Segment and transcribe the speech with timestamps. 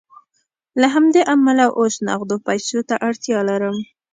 [0.81, 3.77] له همدې امله اوس نغدو پیسو ته اړتیا لرم